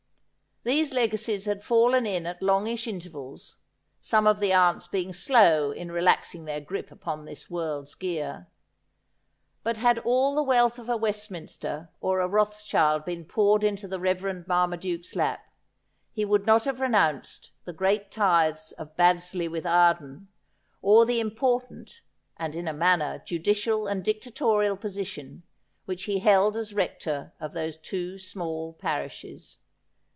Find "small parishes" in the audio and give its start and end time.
28.19-29.57